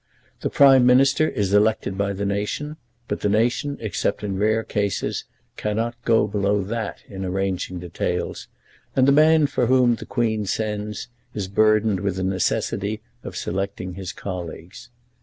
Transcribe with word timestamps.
The 0.39 0.49
Prime 0.49 0.83
Minister 0.87 1.29
is 1.29 1.53
elected 1.53 1.95
by 1.95 2.13
the 2.13 2.25
nation, 2.25 2.77
but 3.07 3.21
the 3.21 3.29
nation, 3.29 3.77
except 3.79 4.23
in 4.23 4.35
rare 4.39 4.63
cases, 4.63 5.25
cannot 5.57 5.93
go 6.05 6.25
below 6.25 6.63
that 6.63 7.03
in 7.07 7.23
arranging 7.23 7.77
details, 7.81 8.47
and 8.95 9.07
the 9.07 9.11
man 9.11 9.45
for 9.45 9.67
whom 9.67 9.93
the 9.97 10.07
Queen 10.07 10.47
sends 10.47 11.07
is 11.35 11.47
burdened 11.47 11.99
with 11.99 12.15
the 12.15 12.23
necessity 12.23 13.01
of 13.23 13.35
selecting 13.37 13.93
his 13.93 14.11
colleagues. 14.11 14.89